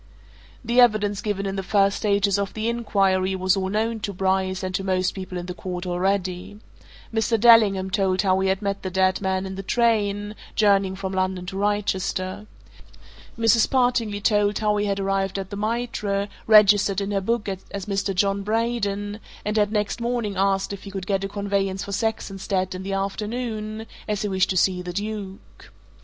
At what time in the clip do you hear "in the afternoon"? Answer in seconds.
22.73-23.85